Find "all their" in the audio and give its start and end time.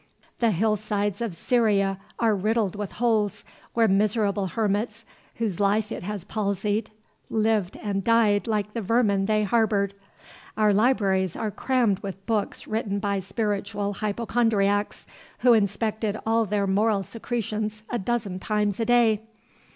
16.25-16.65